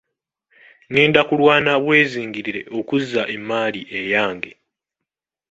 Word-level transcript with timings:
Ngenda 0.91 1.21
kulwana 1.29 1.71
bwezizingirire 1.83 2.61
okuzza 2.79 3.21
emmaali 3.35 3.81
eyange. 3.99 4.51